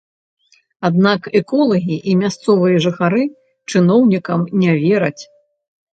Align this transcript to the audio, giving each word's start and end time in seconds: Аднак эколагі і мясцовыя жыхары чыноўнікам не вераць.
Аднак 0.87 1.21
эколагі 1.39 1.97
і 2.11 2.17
мясцовыя 2.21 2.81
жыхары 2.85 3.23
чыноўнікам 3.75 4.39
не 4.63 4.71
вераць. 4.87 5.19